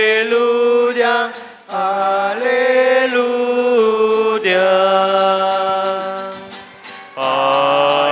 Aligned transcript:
aleluya. 1.68 2.62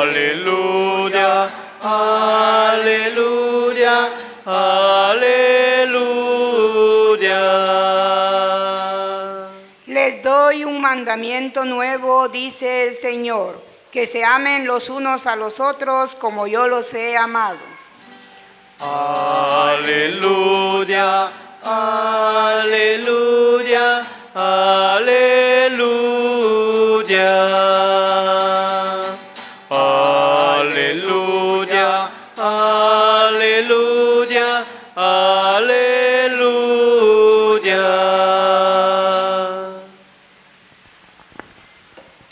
Aleluya, 0.02 1.48
aleluya, 1.80 3.32
aleluya. 4.44 5.40
Les 9.86 10.22
doy 10.22 10.64
un 10.64 10.78
mandamiento 10.82 11.64
nuevo, 11.64 12.28
dice 12.28 12.88
el 12.88 12.96
Señor, 12.96 13.62
que 13.90 14.06
se 14.06 14.22
amen 14.26 14.66
los 14.66 14.90
unos 14.90 15.26
a 15.26 15.36
los 15.36 15.58
otros 15.58 16.14
como 16.16 16.46
yo 16.46 16.68
los 16.68 16.92
he 16.92 17.16
amado. 17.16 17.69
Aleluya, 18.82 20.48
aleluya, 21.62 23.06
aleluya. 24.34 25.20
Aleluya, 30.60 32.10
aleluya, 33.28 33.84
aleluya. 34.96 35.90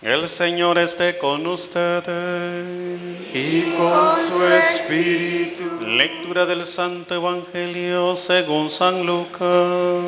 El 0.00 0.28
Señor 0.30 0.78
esté 0.78 1.18
con 1.18 1.46
ustedes. 1.46 2.06
Y 3.34 3.74
con 3.76 4.16
su 4.16 4.42
espíritu. 4.44 5.67
Lectura 5.88 6.44
del 6.44 6.67
Santo 6.67 7.14
Evangelio 7.14 8.14
según 8.14 8.69
San 8.69 9.06
Lucas. 9.06 10.05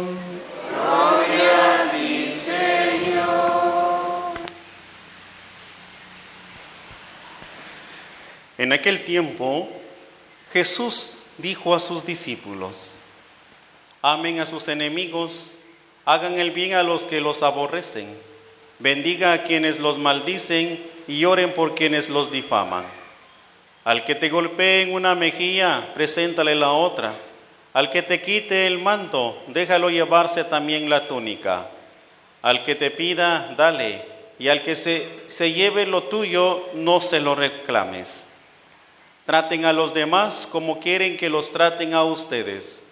En 8.58 8.74
aquel 8.74 9.06
tiempo, 9.06 9.70
Jesús 10.52 11.14
dijo 11.38 11.74
a 11.74 11.80
sus 11.80 12.04
discípulos, 12.04 12.90
amen 14.02 14.40
a 14.40 14.44
sus 14.44 14.68
enemigos, 14.68 15.46
hagan 16.04 16.38
el 16.38 16.50
bien 16.50 16.74
a 16.74 16.82
los 16.82 17.06
que 17.06 17.22
los 17.22 17.42
aborrecen, 17.42 18.14
bendiga 18.80 19.32
a 19.32 19.44
quienes 19.44 19.78
los 19.78 19.96
maldicen 19.96 20.78
y 21.08 21.24
oren 21.24 21.54
por 21.54 21.74
quienes 21.74 22.10
los 22.10 22.30
difaman. 22.30 22.99
Al 23.84 24.04
que 24.04 24.14
te 24.14 24.28
golpee 24.28 24.82
en 24.82 24.92
una 24.92 25.14
mejilla, 25.14 25.92
preséntale 25.94 26.54
la 26.54 26.72
otra. 26.72 27.14
Al 27.72 27.90
que 27.90 28.02
te 28.02 28.20
quite 28.20 28.66
el 28.66 28.78
manto, 28.78 29.42
déjalo 29.46 29.90
llevarse 29.90 30.44
también 30.44 30.90
la 30.90 31.08
túnica. 31.08 31.68
Al 32.42 32.64
que 32.64 32.74
te 32.74 32.90
pida, 32.90 33.54
dale. 33.56 34.04
Y 34.38 34.48
al 34.48 34.62
que 34.62 34.74
se, 34.74 35.06
se 35.26 35.52
lleve 35.52 35.86
lo 35.86 36.04
tuyo, 36.04 36.68
no 36.74 37.00
se 37.00 37.20
lo 37.20 37.34
reclames. 37.34 38.24
Traten 39.24 39.64
a 39.64 39.72
los 39.72 39.94
demás 39.94 40.48
como 40.50 40.80
quieren 40.80 41.16
que 41.16 41.30
los 41.30 41.50
traten 41.52 41.94
a 41.94 42.04
ustedes. 42.04 42.82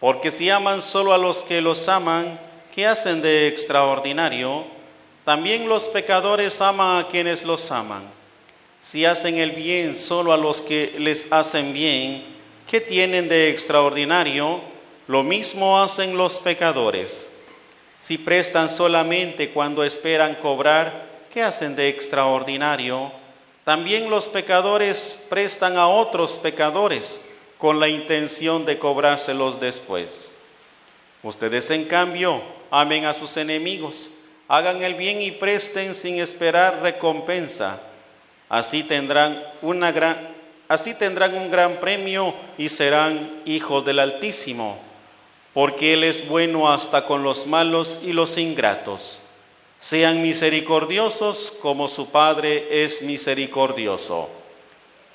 Porque 0.00 0.30
si 0.30 0.50
aman 0.50 0.82
solo 0.82 1.12
a 1.12 1.18
los 1.18 1.42
que 1.42 1.60
los 1.60 1.88
aman, 1.88 2.38
¿qué 2.74 2.86
hacen 2.86 3.22
de 3.22 3.46
extraordinario? 3.48 4.64
También 5.24 5.68
los 5.68 5.84
pecadores 5.88 6.60
aman 6.60 7.04
a 7.04 7.08
quienes 7.08 7.42
los 7.42 7.70
aman. 7.70 8.13
Si 8.84 9.06
hacen 9.06 9.38
el 9.38 9.52
bien 9.52 9.96
solo 9.96 10.30
a 10.30 10.36
los 10.36 10.60
que 10.60 10.94
les 10.98 11.32
hacen 11.32 11.72
bien, 11.72 12.22
¿qué 12.70 12.82
tienen 12.82 13.30
de 13.30 13.48
extraordinario? 13.48 14.60
Lo 15.08 15.22
mismo 15.22 15.80
hacen 15.80 16.18
los 16.18 16.38
pecadores. 16.38 17.26
Si 18.02 18.18
prestan 18.18 18.68
solamente 18.68 19.48
cuando 19.48 19.84
esperan 19.84 20.34
cobrar, 20.34 21.06
¿qué 21.32 21.42
hacen 21.42 21.74
de 21.74 21.88
extraordinario? 21.88 23.10
También 23.64 24.10
los 24.10 24.28
pecadores 24.28 25.18
prestan 25.30 25.78
a 25.78 25.88
otros 25.88 26.36
pecadores 26.36 27.18
con 27.56 27.80
la 27.80 27.88
intención 27.88 28.66
de 28.66 28.78
cobrárselos 28.78 29.58
después. 29.58 30.30
Ustedes, 31.22 31.70
en 31.70 31.86
cambio, 31.86 32.42
amen 32.70 33.06
a 33.06 33.14
sus 33.14 33.34
enemigos, 33.38 34.10
hagan 34.46 34.82
el 34.82 34.94
bien 34.94 35.22
y 35.22 35.30
presten 35.30 35.94
sin 35.94 36.18
esperar 36.18 36.82
recompensa. 36.82 37.80
Así 38.54 38.84
tendrán, 38.84 39.42
una 39.62 39.90
gran, 39.90 40.16
así 40.68 40.94
tendrán 40.94 41.34
un 41.34 41.50
gran 41.50 41.78
premio 41.80 42.32
y 42.56 42.68
serán 42.68 43.42
hijos 43.46 43.84
del 43.84 43.98
Altísimo, 43.98 44.78
porque 45.52 45.94
Él 45.94 46.04
es 46.04 46.28
bueno 46.28 46.70
hasta 46.70 47.04
con 47.04 47.24
los 47.24 47.48
malos 47.48 47.98
y 48.04 48.12
los 48.12 48.38
ingratos. 48.38 49.18
Sean 49.80 50.22
misericordiosos 50.22 51.52
como 51.60 51.88
su 51.88 52.10
Padre 52.10 52.84
es 52.84 53.02
misericordioso. 53.02 54.28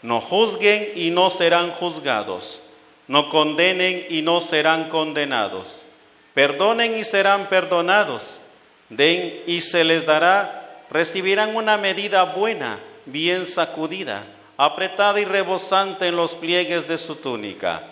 No 0.01 0.19
juzguen 0.19 0.91
y 0.95 1.09
no 1.09 1.29
serán 1.29 1.71
juzgados. 1.71 2.61
No 3.07 3.29
condenen 3.29 4.05
y 4.09 4.21
no 4.21 4.41
serán 4.41 4.89
condenados. 4.89 5.85
Perdonen 6.33 6.97
y 6.97 7.05
serán 7.05 7.45
perdonados. 7.45 8.41
Den 8.89 9.43
y 9.47 9.61
se 9.61 9.85
les 9.85 10.05
dará. 10.05 10.83
Recibirán 10.89 11.55
una 11.55 11.77
medida 11.77 12.25
buena, 12.25 12.79
bien 13.11 13.45
sacudida, 13.45 14.25
apretada 14.57 15.19
y 15.19 15.25
rebosante 15.25 16.07
en 16.07 16.15
los 16.15 16.35
pliegues 16.35 16.87
de 16.87 16.97
su 16.97 17.15
túnica. 17.15 17.83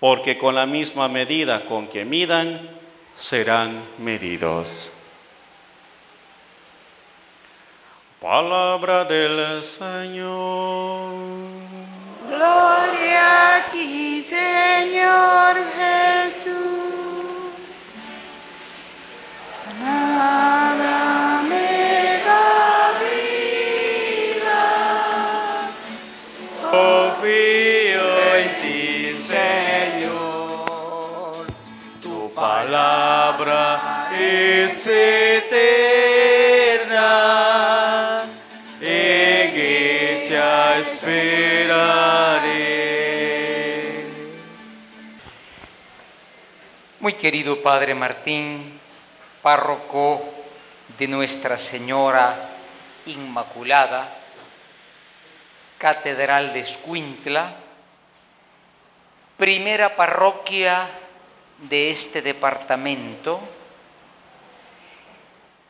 Porque 0.00 0.38
con 0.38 0.54
la 0.54 0.66
misma 0.66 1.08
medida 1.08 1.64
con 1.64 1.88
que 1.88 2.04
midan, 2.04 2.60
serán 3.16 3.82
medidos. 3.98 4.90
Palabra 8.20 9.04
del 9.04 9.62
Señor. 9.62 10.37
Querido 47.18 47.60
Padre 47.60 47.94
Martín, 47.96 48.78
párroco 49.42 50.22
de 50.96 51.08
Nuestra 51.08 51.58
Señora 51.58 52.50
Inmaculada, 53.06 54.08
Catedral 55.78 56.52
de 56.52 56.60
Escuintla, 56.60 57.56
primera 59.36 59.96
parroquia 59.96 60.88
de 61.68 61.90
este 61.90 62.22
departamento, 62.22 63.40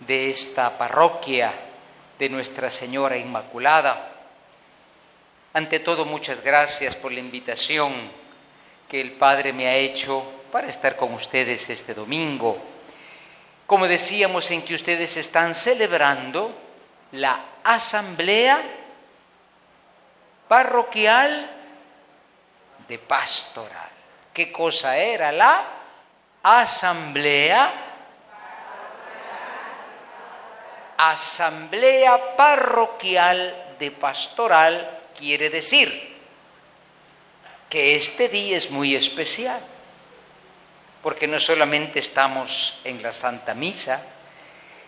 de 0.00 0.28
esta 0.28 0.76
parroquia 0.76 1.52
de 2.18 2.28
Nuestra 2.28 2.68
Señora 2.68 3.16
Inmaculada. 3.16 4.10
Ante 5.52 5.78
todo, 5.78 6.04
muchas 6.04 6.40
gracias 6.40 6.96
por 6.96 7.12
la 7.12 7.20
invitación 7.20 7.92
que 8.88 9.00
el 9.00 9.12
Padre 9.12 9.52
me 9.52 9.68
ha 9.68 9.76
hecho 9.76 10.24
para 10.50 10.66
estar 10.66 10.96
con 10.96 11.14
ustedes 11.14 11.70
este 11.70 11.94
domingo. 11.94 12.58
Como 13.68 13.86
decíamos, 13.86 14.50
en 14.50 14.62
que 14.62 14.74
ustedes 14.74 15.16
están 15.16 15.54
celebrando 15.54 16.52
la 17.12 17.40
asamblea 17.62 18.60
parroquial 20.48 21.52
de 22.88 22.98
pastoral. 22.98 23.93
¿Qué 24.34 24.50
cosa 24.50 24.98
era 24.98 25.30
la 25.30 25.64
asamblea? 26.42 27.72
Asamblea 30.96 32.34
parroquial 32.36 33.76
de 33.78 33.92
pastoral 33.92 35.02
quiere 35.16 35.50
decir 35.50 36.16
que 37.70 37.94
este 37.94 38.28
día 38.28 38.56
es 38.56 38.70
muy 38.70 38.96
especial, 38.96 39.60
porque 41.00 41.28
no 41.28 41.38
solamente 41.38 42.00
estamos 42.00 42.80
en 42.82 43.02
la 43.02 43.12
Santa 43.12 43.54
Misa, 43.54 44.02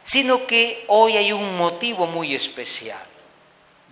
sino 0.02 0.44
que 0.44 0.84
hoy 0.88 1.16
hay 1.16 1.32
un 1.32 1.56
motivo 1.56 2.06
muy 2.08 2.34
especial. 2.34 3.04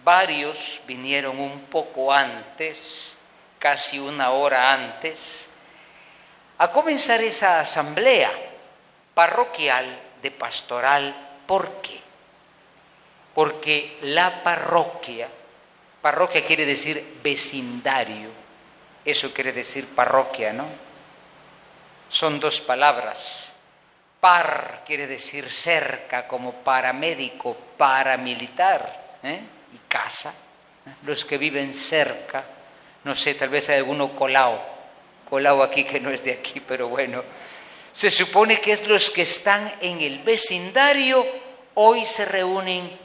Varios 0.02 0.80
vinieron 0.86 1.38
un 1.38 1.60
poco 1.66 2.12
antes, 2.12 3.13
casi 3.64 3.98
una 3.98 4.32
hora 4.32 4.74
antes, 4.74 5.48
a 6.58 6.70
comenzar 6.70 7.22
esa 7.22 7.60
asamblea 7.60 8.30
parroquial 9.14 9.86
de 10.20 10.30
pastoral. 10.30 11.38
¿Por 11.46 11.80
qué? 11.80 11.98
Porque 13.34 13.96
la 14.02 14.42
parroquia, 14.42 15.28
parroquia 16.02 16.44
quiere 16.44 16.66
decir 16.66 17.20
vecindario, 17.22 18.28
eso 19.02 19.32
quiere 19.32 19.54
decir 19.54 19.88
parroquia, 19.88 20.52
¿no? 20.52 20.66
Son 22.10 22.38
dos 22.38 22.60
palabras. 22.60 23.54
Par 24.20 24.82
quiere 24.84 25.06
decir 25.06 25.50
cerca, 25.50 26.28
como 26.28 26.52
paramédico, 26.52 27.56
paramilitar, 27.78 29.18
¿eh? 29.22 29.40
y 29.72 29.78
casa. 29.88 30.34
Los 31.04 31.24
que 31.24 31.38
viven 31.38 31.72
cerca, 31.72 32.44
no 33.04 33.14
sé, 33.14 33.34
tal 33.34 33.50
vez 33.50 33.68
hay 33.68 33.76
alguno 33.76 34.16
colado, 34.16 34.60
colado 35.28 35.62
aquí 35.62 35.84
que 35.84 36.00
no 36.00 36.10
es 36.10 36.24
de 36.24 36.32
aquí, 36.32 36.60
pero 36.60 36.88
bueno, 36.88 37.22
se 37.92 38.10
supone 38.10 38.60
que 38.60 38.72
es 38.72 38.86
los 38.86 39.10
que 39.10 39.22
están 39.22 39.72
en 39.80 40.00
el 40.00 40.20
vecindario, 40.20 41.24
hoy 41.74 42.04
se 42.04 42.24
reúnen 42.24 42.98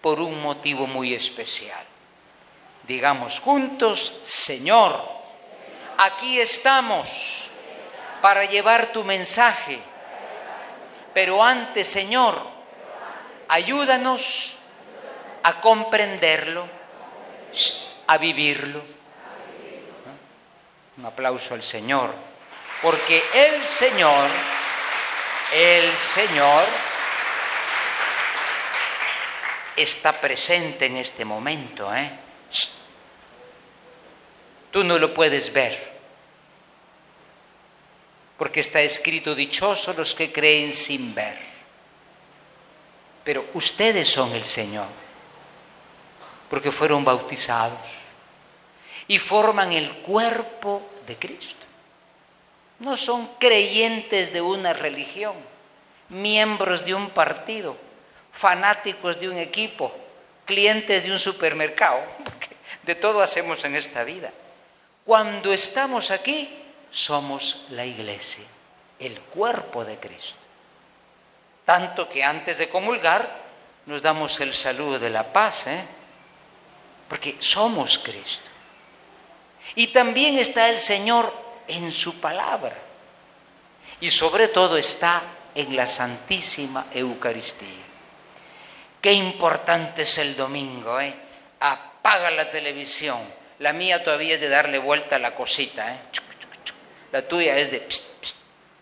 por 0.00 0.20
un 0.20 0.40
motivo 0.40 0.86
muy 0.86 1.14
especial. 1.14 1.84
Digamos 2.86 3.40
juntos, 3.40 4.14
Señor, 4.22 5.06
aquí 5.98 6.40
estamos 6.40 7.50
para 8.22 8.44
llevar 8.44 8.92
tu 8.92 9.04
mensaje, 9.04 9.80
pero 11.12 11.42
antes, 11.42 11.86
Señor, 11.86 12.40
ayúdanos 13.48 14.54
a 15.42 15.60
comprenderlo, 15.60 16.66
a 18.06 18.18
vivirlo. 18.18 18.99
Un 21.00 21.06
aplauso 21.06 21.54
al 21.54 21.62
Señor, 21.62 22.14
porque 22.82 23.22
el 23.32 23.64
Señor, 23.64 24.28
el 25.50 25.96
Señor 25.96 26.64
está 29.74 30.20
presente 30.20 30.84
en 30.84 30.98
este 30.98 31.24
momento. 31.24 31.90
¿eh? 31.94 32.10
Tú 34.70 34.84
no 34.84 34.98
lo 34.98 35.14
puedes 35.14 35.50
ver, 35.50 35.90
porque 38.36 38.60
está 38.60 38.82
escrito 38.82 39.34
dichosos 39.34 39.96
los 39.96 40.14
que 40.14 40.30
creen 40.30 40.70
sin 40.70 41.14
ver. 41.14 41.38
Pero 43.24 43.46
ustedes 43.54 44.06
son 44.06 44.34
el 44.34 44.44
Señor, 44.44 44.88
porque 46.50 46.70
fueron 46.70 47.02
bautizados 47.06 47.99
y 49.10 49.18
forman 49.18 49.72
el 49.72 49.90
cuerpo 50.02 50.88
de 51.04 51.16
Cristo. 51.16 51.66
No 52.78 52.96
son 52.96 53.28
creyentes 53.40 54.32
de 54.32 54.40
una 54.40 54.72
religión, 54.72 55.34
miembros 56.10 56.84
de 56.84 56.94
un 56.94 57.10
partido, 57.10 57.76
fanáticos 58.32 59.18
de 59.18 59.28
un 59.28 59.36
equipo, 59.36 59.92
clientes 60.44 61.02
de 61.02 61.10
un 61.10 61.18
supermercado, 61.18 61.98
porque 62.24 62.50
de 62.84 62.94
todo 62.94 63.20
hacemos 63.20 63.64
en 63.64 63.74
esta 63.74 64.04
vida. 64.04 64.30
Cuando 65.04 65.52
estamos 65.52 66.12
aquí, 66.12 66.48
somos 66.92 67.64
la 67.70 67.84
iglesia, 67.84 68.44
el 69.00 69.18
cuerpo 69.22 69.84
de 69.84 69.98
Cristo. 69.98 70.38
Tanto 71.64 72.08
que 72.08 72.22
antes 72.22 72.58
de 72.58 72.68
comulgar 72.68 73.40
nos 73.86 74.02
damos 74.02 74.38
el 74.38 74.54
saludo 74.54 75.00
de 75.00 75.10
la 75.10 75.32
paz, 75.32 75.66
¿eh? 75.66 75.84
porque 77.08 77.38
somos 77.40 77.98
Cristo. 77.98 78.49
Y 79.74 79.88
también 79.88 80.38
está 80.38 80.68
el 80.68 80.80
Señor 80.80 81.32
en 81.68 81.92
su 81.92 82.20
palabra. 82.20 82.76
Y 84.00 84.10
sobre 84.10 84.48
todo 84.48 84.76
está 84.76 85.22
en 85.54 85.76
la 85.76 85.88
Santísima 85.88 86.86
Eucaristía. 86.92 87.68
Qué 89.00 89.12
importante 89.12 90.02
es 90.02 90.18
el 90.18 90.36
domingo, 90.36 91.00
¿eh? 91.00 91.14
Apaga 91.60 92.30
la 92.30 92.50
televisión. 92.50 93.20
La 93.58 93.72
mía 93.72 94.04
todavía 94.04 94.34
es 94.34 94.40
de 94.40 94.48
darle 94.48 94.78
vuelta 94.78 95.16
a 95.16 95.18
la 95.18 95.34
cosita, 95.34 95.94
¿eh? 95.94 95.98
La 97.12 97.26
tuya 97.26 97.56
es 97.56 97.70
de... 97.70 97.86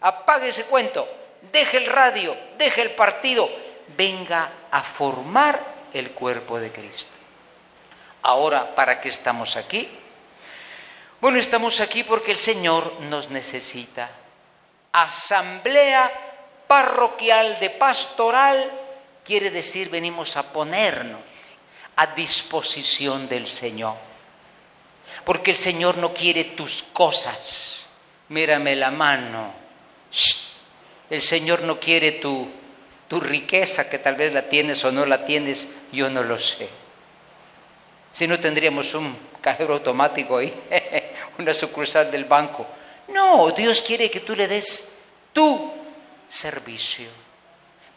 Apague 0.01 0.49
ese 0.49 0.65
cuento, 0.65 1.09
deje 1.53 1.79
el 1.79 1.87
radio, 1.87 2.37
deje 2.57 2.83
el 2.83 2.91
partido, 2.93 3.51
venga 3.97 4.51
a 4.71 4.83
formar 4.83 5.61
el 5.93 6.13
cuerpo 6.13 6.61
de 6.61 6.71
Cristo. 6.71 7.11
Ahora, 8.23 8.75
¿para 8.75 9.01
qué 9.01 9.09
estamos 9.09 9.57
aquí? 9.57 9.89
Bueno, 11.21 11.39
estamos 11.39 11.81
aquí 11.81 12.05
porque 12.05 12.31
el 12.31 12.39
Señor 12.39 13.01
nos 13.01 13.29
necesita. 13.31 14.11
Asamblea 14.93 16.11
parroquial 16.69 17.59
de 17.59 17.71
pastoral 17.71 18.71
quiere 19.25 19.51
decir 19.51 19.91
venimos 19.91 20.37
a 20.37 20.53
ponernos 20.53 21.21
a 21.97 22.07
disposición 22.07 23.29
del 23.29 23.49
Señor. 23.49 23.97
Porque 25.25 25.51
el 25.51 25.57
Señor 25.57 25.99
no 25.99 26.15
quiere 26.15 26.45
tus 26.45 26.85
cosas. 26.93 27.87
Mírame 28.29 28.77
la 28.77 28.93
mano. 28.93 29.53
El 31.11 31.23
Señor 31.23 31.63
no 31.63 31.81
quiere 31.81 32.13
tu, 32.13 32.49
tu 33.09 33.21
riqueza, 33.21 33.91
que 33.91 33.99
tal 33.99 34.15
vez 34.15 34.33
la 34.33 34.49
tienes 34.49 34.85
o 34.85 34.93
no 34.93 35.05
la 35.05 35.25
tienes, 35.27 35.67
yo 35.91 36.09
no 36.09 36.23
lo 36.23 36.39
sé. 36.39 36.69
Si 38.13 38.27
no 38.27 38.39
tendríamos 38.39 38.95
un 38.95 39.17
cajero 39.41 39.75
automático 39.75 40.37
ahí, 40.37 40.55
una 41.39 41.55
sucursal 41.55 42.11
del 42.11 42.25
banco. 42.25 42.67
No, 43.09 43.51
Dios 43.53 43.81
quiere 43.81 44.11
que 44.11 44.21
tú 44.21 44.35
le 44.35 44.47
des 44.47 44.87
tu 45.33 45.73
servicio 46.29 47.09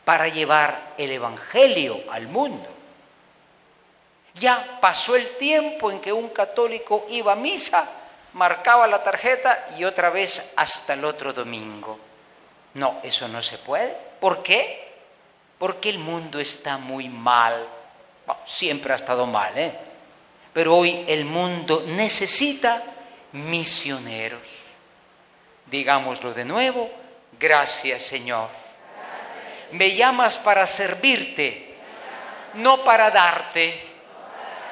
para 0.06 0.28
llevar 0.28 0.94
el 0.98 1.12
Evangelio 1.12 2.04
al 2.12 2.28
mundo. 2.28 2.68
Ya 4.36 4.78
pasó 4.80 5.16
el 5.16 5.38
tiempo 5.38 5.92
en 5.92 6.00
que 6.00 6.14
un 6.14 6.30
católico 6.30 7.06
iba 7.10 7.34
a 7.34 7.36
misa, 7.36 7.90
marcaba 8.34 8.88
la 8.88 9.04
tarjeta 9.04 9.70
y 9.78 9.84
otra 9.84 10.10
vez 10.10 10.52
hasta 10.56 10.94
el 10.94 11.04
otro 11.04 11.34
domingo. 11.34 12.00
No, 12.76 13.00
eso 13.04 13.28
no 13.28 13.42
se 13.42 13.58
puede. 13.58 13.98
¿Por 14.20 14.42
qué? 14.42 14.92
Porque 15.58 15.90
el 15.90 16.00
mundo 16.00 16.40
está 16.40 16.78
muy 16.78 17.10
mal. 17.10 17.68
siempre 18.46 18.94
ha 18.94 18.96
estado 18.96 19.26
mal, 19.26 19.58
¿eh? 19.58 19.76
Pero 20.54 20.78
hoy 20.78 21.04
el 21.08 21.26
mundo 21.26 21.84
necesita 21.86 22.82
misioneros. 23.34 24.42
Digámoslo 25.68 26.34
de 26.34 26.46
nuevo, 26.46 26.92
gracias 27.40 28.04
Señor. 28.04 28.50
Me 29.72 29.96
llamas 29.96 30.38
para 30.38 30.68
servirte, 30.68 31.76
no 32.56 32.84
para 32.84 33.10
darte, 33.10 33.82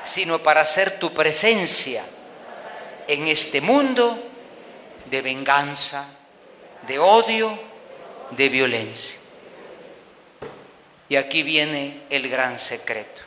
sino 0.03 0.39
para 0.39 0.65
ser 0.65 0.99
tu 0.99 1.13
presencia 1.13 2.03
en 3.07 3.27
este 3.27 3.61
mundo 3.61 4.21
de 5.05 5.21
venganza, 5.21 6.07
de 6.87 6.99
odio, 6.99 7.57
de 8.31 8.49
violencia. 8.49 9.17
Y 11.07 11.15
aquí 11.15 11.41
viene 11.43 12.01
el 12.09 12.29
gran 12.29 12.59
secreto. 12.59 13.21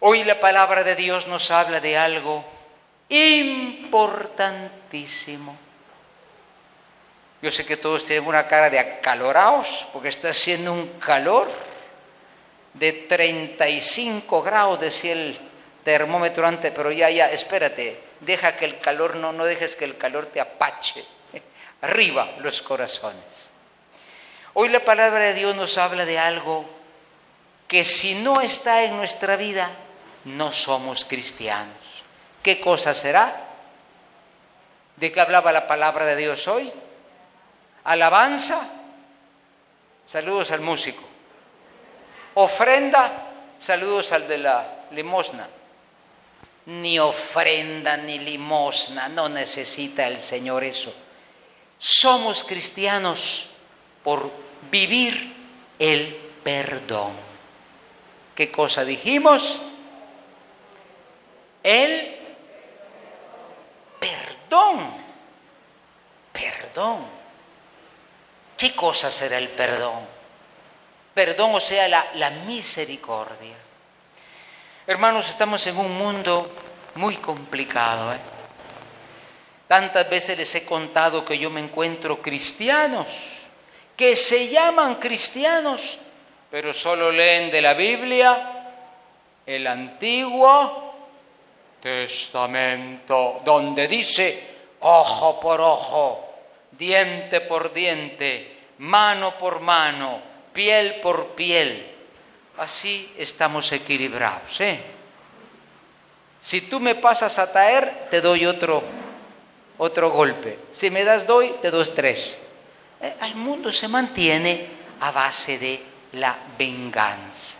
Hoy 0.00 0.24
la 0.24 0.40
palabra 0.40 0.84
de 0.84 0.96
Dios 0.96 1.26
nos 1.28 1.50
habla 1.50 1.80
de 1.80 1.96
algo 1.96 2.44
importantísimo. 3.12 5.56
Yo 7.42 7.50
sé 7.50 7.66
que 7.66 7.76
todos 7.76 8.06
tienen 8.06 8.26
una 8.26 8.46
cara 8.46 8.70
de 8.70 8.78
acalorados 8.78 9.86
porque 9.92 10.08
está 10.08 10.30
haciendo 10.30 10.72
un 10.72 10.98
calor 10.98 11.50
de 12.72 12.92
35 12.92 14.42
grados, 14.42 14.80
decía 14.80 15.12
el 15.12 15.38
termómetro 15.84 16.46
antes, 16.46 16.72
pero 16.74 16.90
ya, 16.90 17.10
ya, 17.10 17.30
espérate, 17.30 18.00
deja 18.20 18.56
que 18.56 18.64
el 18.64 18.78
calor, 18.78 19.16
no, 19.16 19.30
no 19.32 19.44
dejes 19.44 19.76
que 19.76 19.84
el 19.84 19.98
calor 19.98 20.24
te 20.26 20.40
apache. 20.40 21.04
Arriba 21.82 22.36
los 22.38 22.62
corazones. 22.62 23.50
Hoy 24.54 24.70
la 24.70 24.84
palabra 24.84 25.26
de 25.26 25.34
Dios 25.34 25.54
nos 25.56 25.76
habla 25.76 26.06
de 26.06 26.18
algo 26.18 26.64
que 27.68 27.84
si 27.84 28.14
no 28.14 28.40
está 28.40 28.84
en 28.84 28.96
nuestra 28.96 29.36
vida, 29.36 29.70
no 30.24 30.50
somos 30.52 31.04
cristianos. 31.04 32.01
¿Qué 32.42 32.60
cosa 32.60 32.92
será? 32.92 33.48
¿De 34.96 35.12
qué 35.12 35.20
hablaba 35.20 35.52
la 35.52 35.66
palabra 35.66 36.04
de 36.04 36.16
Dios 36.16 36.46
hoy? 36.48 36.72
Alabanza. 37.84 38.68
Saludos 40.08 40.50
al 40.50 40.60
músico. 40.60 41.02
Ofrenda. 42.34 43.28
Saludos 43.58 44.10
al 44.12 44.26
de 44.26 44.38
la 44.38 44.86
limosna. 44.90 45.48
ni 46.66 46.98
ofrenda, 46.98 47.96
ni 47.96 48.18
limosna. 48.18 49.08
No 49.08 49.28
necesita 49.28 50.06
el 50.06 50.20
Señor 50.20 50.62
eso. 50.64 50.94
Somos 51.78 52.44
cristianos 52.44 53.48
por 54.04 54.30
vivir 54.70 55.34
el 55.78 56.14
perdón. 56.44 57.12
¿Qué 58.36 58.50
cosa 58.50 58.84
dijimos? 58.84 59.60
El 61.64 62.21
perdón. 64.52 64.90
Perdón. 66.32 67.06
¿Qué 68.56 68.74
cosa 68.74 69.10
será 69.10 69.38
el 69.38 69.48
perdón? 69.48 70.06
Perdón, 71.14 71.54
o 71.54 71.60
sea, 71.60 71.88
la, 71.88 72.06
la 72.14 72.30
misericordia. 72.30 73.56
Hermanos, 74.86 75.28
estamos 75.28 75.66
en 75.66 75.78
un 75.78 75.96
mundo 75.96 76.52
muy 76.96 77.16
complicado. 77.16 78.12
¿eh? 78.12 78.18
Tantas 79.68 80.08
veces 80.08 80.36
les 80.36 80.54
he 80.54 80.64
contado 80.64 81.24
que 81.24 81.38
yo 81.38 81.48
me 81.50 81.60
encuentro 81.60 82.20
cristianos, 82.20 83.06
que 83.96 84.16
se 84.16 84.48
llaman 84.48 84.96
cristianos, 84.96 85.98
pero 86.50 86.74
solo 86.74 87.10
leen 87.10 87.50
de 87.50 87.62
la 87.62 87.74
Biblia 87.74 88.68
el 89.46 89.66
Antiguo 89.66 90.91
Testamento, 91.82 93.42
donde 93.44 93.88
dice 93.88 94.52
ojo 94.80 95.40
por 95.40 95.60
ojo, 95.60 96.32
diente 96.70 97.40
por 97.40 97.72
diente, 97.72 98.58
mano 98.78 99.36
por 99.38 99.60
mano, 99.60 100.20
piel 100.52 101.00
por 101.00 101.28
piel. 101.28 101.88
Así 102.58 103.12
estamos 103.18 103.72
equilibrados. 103.72 104.60
¿eh? 104.60 104.80
Si 106.40 106.62
tú 106.62 106.80
me 106.80 106.94
pasas 106.94 107.38
a 107.38 107.50
traer, 107.50 108.08
te 108.10 108.20
doy 108.20 108.46
otro, 108.46 108.82
otro 109.78 110.10
golpe. 110.10 110.58
Si 110.72 110.90
me 110.90 111.04
das 111.04 111.26
doy, 111.26 111.54
te 111.62 111.70
doy 111.70 111.88
tres. 111.94 112.38
Eh, 113.00 113.14
el 113.22 113.34
mundo 113.34 113.72
se 113.72 113.88
mantiene 113.88 114.66
a 115.00 115.10
base 115.10 115.58
de 115.58 115.82
la 116.12 116.36
venganza. 116.56 117.58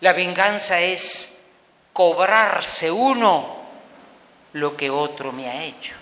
La 0.00 0.12
venganza 0.12 0.80
es 0.80 1.33
cobrarse 1.94 2.90
uno 2.90 3.56
lo 4.52 4.76
que 4.76 4.90
otro 4.90 5.32
me 5.32 5.48
ha 5.48 5.64
hecho. 5.64 5.94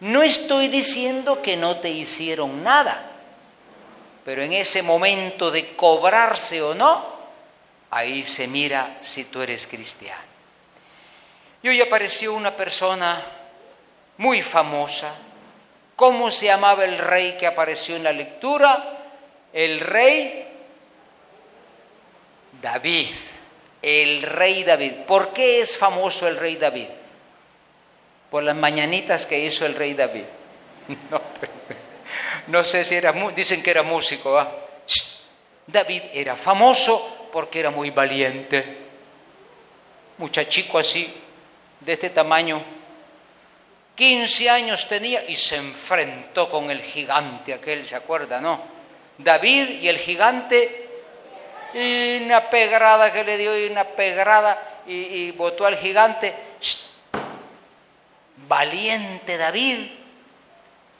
No 0.00 0.22
estoy 0.22 0.68
diciendo 0.68 1.40
que 1.42 1.56
no 1.56 1.76
te 1.76 1.90
hicieron 1.90 2.64
nada, 2.64 3.04
pero 4.24 4.42
en 4.42 4.52
ese 4.52 4.82
momento 4.82 5.50
de 5.50 5.76
cobrarse 5.76 6.62
o 6.62 6.74
no, 6.74 7.18
ahí 7.90 8.24
se 8.24 8.48
mira 8.48 8.98
si 9.02 9.24
tú 9.24 9.42
eres 9.42 9.66
cristiano. 9.66 10.22
Y 11.62 11.68
hoy 11.68 11.80
apareció 11.80 12.32
una 12.34 12.56
persona 12.56 13.24
muy 14.16 14.42
famosa. 14.42 15.14
¿Cómo 15.96 16.30
se 16.30 16.46
llamaba 16.46 16.84
el 16.84 16.96
rey 16.96 17.36
que 17.36 17.46
apareció 17.46 17.96
en 17.96 18.04
la 18.04 18.12
lectura? 18.12 19.00
El 19.52 19.80
rey 19.80 20.46
David. 22.62 23.27
El 23.80 24.22
rey 24.22 24.64
David. 24.64 24.92
¿Por 25.06 25.32
qué 25.32 25.60
es 25.60 25.76
famoso 25.76 26.26
el 26.26 26.36
rey 26.36 26.56
David? 26.56 26.88
Por 28.30 28.42
las 28.42 28.56
mañanitas 28.56 29.26
que 29.26 29.38
hizo 29.38 29.64
el 29.66 29.74
rey 29.74 29.94
David. 29.94 30.24
No, 32.48 32.64
sé 32.64 32.82
si 32.82 32.94
era, 32.94 33.12
dicen 33.36 33.62
que 33.62 33.70
era 33.70 33.82
músico. 33.82 34.42
David 35.66 36.02
era 36.14 36.34
famoso 36.34 37.28
porque 37.30 37.60
era 37.60 37.70
muy 37.70 37.90
valiente. 37.90 38.78
Muchachico 40.16 40.78
así, 40.78 41.14
de 41.78 41.92
este 41.92 42.08
tamaño, 42.08 42.62
15 43.94 44.48
años 44.48 44.88
tenía 44.88 45.28
y 45.28 45.36
se 45.36 45.56
enfrentó 45.56 46.48
con 46.48 46.70
el 46.70 46.80
gigante 46.80 47.52
aquel, 47.52 47.86
¿se 47.86 47.96
acuerda, 47.96 48.40
no? 48.40 48.62
David 49.18 49.80
y 49.80 49.88
el 49.88 49.98
gigante, 49.98 50.87
y 51.74 52.22
una 52.24 52.50
pegrada 52.50 53.12
que 53.12 53.24
le 53.24 53.36
dio, 53.36 53.58
y 53.58 53.66
una 53.66 53.84
pegrada, 53.84 54.80
y, 54.86 54.92
y 54.92 55.30
botó 55.32 55.66
al 55.66 55.76
gigante. 55.76 56.34
Valiente 58.48 59.36
David, 59.36 59.90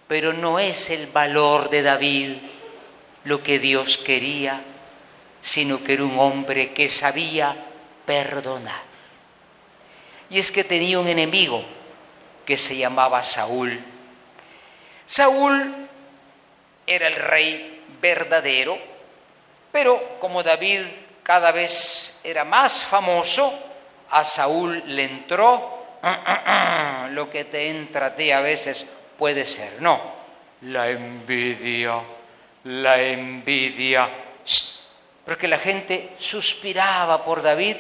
pero 0.06 0.32
no 0.32 0.58
es 0.58 0.90
el 0.90 1.06
valor 1.06 1.70
de 1.70 1.82
David 1.82 2.36
lo 3.24 3.42
que 3.42 3.58
Dios 3.58 3.98
quería, 3.98 4.62
sino 5.40 5.82
que 5.82 5.94
era 5.94 6.04
un 6.04 6.18
hombre 6.18 6.72
que 6.72 6.88
sabía 6.88 7.56
perdonar. 8.04 8.82
Y 10.30 10.38
es 10.38 10.50
que 10.50 10.64
tenía 10.64 10.98
un 10.98 11.08
enemigo 11.08 11.64
que 12.44 12.56
se 12.56 12.76
llamaba 12.76 13.22
Saúl. 13.22 13.78
Saúl 15.06 15.88
era 16.86 17.06
el 17.06 17.16
rey 17.16 17.82
verdadero, 18.00 18.78
pero 19.72 20.18
como 20.20 20.42
David 20.42 20.82
cada 21.22 21.52
vez 21.52 22.18
era 22.24 22.44
más 22.44 22.82
famoso, 22.82 23.52
a 24.10 24.24
Saúl 24.24 24.82
le 24.86 25.04
entró 25.04 25.78
lo 27.10 27.30
que 27.30 27.44
te 27.44 27.68
entra 27.68 28.06
a 28.06 28.14
ti 28.14 28.30
a 28.30 28.40
veces 28.40 28.86
puede 29.18 29.44
ser. 29.44 29.80
No, 29.82 30.00
la 30.62 30.88
envidia, 30.88 32.00
la 32.64 33.00
envidia. 33.02 34.08
Porque 35.24 35.48
la 35.48 35.58
gente 35.58 36.10
suspiraba 36.18 37.22
por 37.24 37.42
David, 37.42 37.76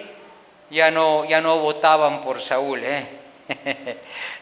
ya 0.70 0.90
no, 0.90 1.24
ya 1.24 1.40
no 1.40 1.58
votaban 1.58 2.20
por 2.20 2.42
Saúl. 2.42 2.82
¿eh? 2.84 3.06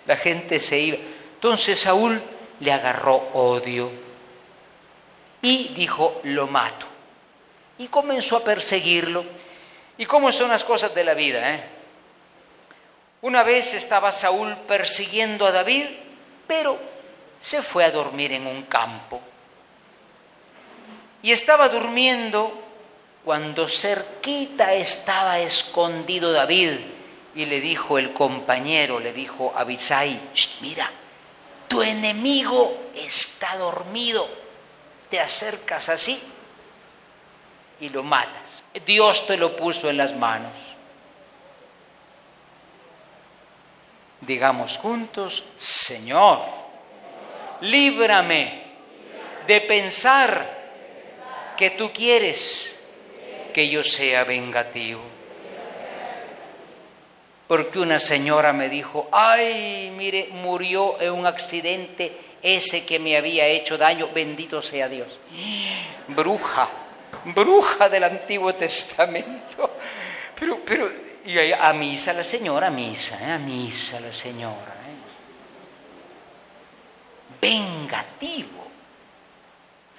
la 0.06 0.16
gente 0.16 0.58
se 0.58 0.78
iba. 0.78 0.98
Entonces 1.34 1.78
Saúl 1.78 2.20
le 2.58 2.72
agarró 2.72 3.14
odio 3.34 3.90
y 5.42 5.74
dijo, 5.74 6.20
lo 6.24 6.46
mato. 6.48 6.95
Y 7.78 7.88
comenzó 7.88 8.37
a 8.37 8.45
perseguirlo. 8.45 9.25
¿Y 9.99 10.06
cómo 10.06 10.33
son 10.33 10.50
las 10.50 10.64
cosas 10.64 10.95
de 10.95 11.04
la 11.04 11.14
vida? 11.14 11.54
Eh? 11.54 11.64
Una 13.23 13.42
vez 13.42 13.75
estaba 13.75 14.12
Saúl 14.12 14.56
persiguiendo 14.66 15.47
a 15.47 15.52
David 15.52 15.87
pero 16.47 16.78
se 17.40 17.62
fue 17.62 17.85
a 17.85 17.90
dormir 17.90 18.33
en 18.33 18.47
un 18.47 18.62
campo. 18.62 19.21
Y 21.23 21.33
estaba 21.33 21.68
durmiendo 21.68 22.62
cuando 23.25 23.68
cerquita 23.68 24.75
estaba 24.75 25.40
escondido 25.40 26.33
David 26.33 26.73
y 27.35 27.47
le 27.47 27.61
dijo 27.61 27.99
el 27.99 28.12
compañero, 28.12 29.00
le 29.00 29.12
dijo 29.12 29.52
Abisai, 29.56 30.21
mira, 30.61 30.90
tu 31.68 31.83
enemigo 31.83 32.90
está 32.95 33.56
dormido, 33.56 34.28
te 35.11 35.18
acercas 35.18 35.88
así 35.88 36.23
y 37.80 37.88
lo 37.88 38.02
matas. 38.02 38.62
Dios 38.85 39.26
te 39.26 39.37
lo 39.37 39.56
puso 39.56 39.90
en 39.90 39.97
las 39.97 40.14
manos. 40.14 40.52
Digamos 44.21 44.78
juntos, 44.78 45.45
Señor, 45.56 46.40
líbrame 47.61 48.62
de 49.47 49.61
pensar 49.61 50.56
que 51.56 51.71
tú 51.71 51.92
quieres 51.92 52.78
que 53.52 53.68
yo 53.68 53.85
sea 53.85 54.25
vengativo. 54.25 55.00
Porque 57.47 57.78
una 57.78 58.00
señora 58.00 58.52
me 58.52 58.68
dijo, 58.68 59.09
ay, 59.12 59.92
mire, 59.97 60.28
murió 60.33 61.00
en 61.00 61.12
un 61.12 61.26
accidente 61.26 62.12
ese 62.42 62.85
que 62.85 62.99
me 62.99 63.16
había 63.16 63.47
hecho 63.47 63.78
daño, 63.78 64.09
bendito 64.12 64.61
sea 64.61 64.88
Dios. 64.88 65.21
Bruja, 66.09 66.68
bruja 67.35 67.88
del 67.88 68.04
Antiguo 68.04 68.54
Testamento. 68.54 69.78
Pero, 70.38 70.61
pero 70.64 70.90
y 71.26 71.52
a 71.52 71.73
misa 71.73 72.12
la 72.12 72.23
señora, 72.23 72.68
a 72.68 72.71
misa, 72.71 73.18
¿eh? 73.21 73.33
a 73.33 73.38
misa 73.38 73.99
la 73.99 74.12
señora. 74.12 74.76
¿eh? 74.87 74.97
Vengativo. 77.40 78.66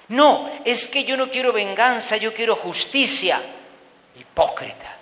No, 0.08 0.50
es 0.64 0.88
que 0.88 1.04
yo 1.04 1.16
no 1.18 1.28
quiero 1.28 1.52
venganza, 1.52 2.16
yo 2.16 2.32
quiero 2.32 2.56
justicia. 2.56 3.42
Hipócrita. 4.18 4.96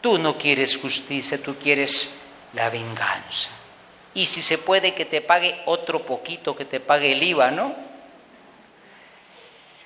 Tú 0.00 0.18
no 0.18 0.38
quieres 0.38 0.76
justicia, 0.76 1.42
tú 1.42 1.56
quieres 1.56 2.14
la 2.54 2.70
venganza. 2.70 3.50
Y 4.14 4.24
si 4.24 4.40
se 4.40 4.56
puede 4.56 4.94
que 4.94 5.04
te 5.04 5.20
pague 5.20 5.60
otro 5.66 6.06
poquito, 6.06 6.56
que 6.56 6.64
te 6.64 6.80
pague 6.80 7.12
el 7.12 7.22
IVA, 7.22 7.50
¿no? 7.50 7.85